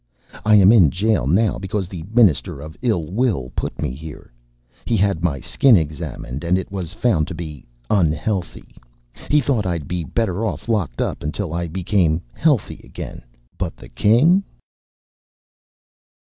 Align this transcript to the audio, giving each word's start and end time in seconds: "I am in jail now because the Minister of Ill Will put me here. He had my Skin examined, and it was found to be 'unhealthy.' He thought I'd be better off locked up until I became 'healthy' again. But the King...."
"I 0.43 0.55
am 0.55 0.71
in 0.71 0.89
jail 0.89 1.27
now 1.27 1.59
because 1.59 1.87
the 1.87 2.03
Minister 2.11 2.59
of 2.59 2.75
Ill 2.81 3.11
Will 3.11 3.51
put 3.55 3.79
me 3.79 3.91
here. 3.91 4.33
He 4.83 4.97
had 4.97 5.21
my 5.21 5.39
Skin 5.39 5.77
examined, 5.77 6.43
and 6.43 6.57
it 6.57 6.71
was 6.71 6.91
found 6.95 7.27
to 7.27 7.35
be 7.35 7.67
'unhealthy.' 7.87 8.77
He 9.29 9.41
thought 9.41 9.67
I'd 9.67 9.87
be 9.87 10.03
better 10.03 10.43
off 10.43 10.67
locked 10.67 11.01
up 11.01 11.21
until 11.21 11.53
I 11.53 11.67
became 11.67 12.19
'healthy' 12.33 12.81
again. 12.83 13.21
But 13.59 13.75
the 13.77 13.89
King...." 13.89 14.41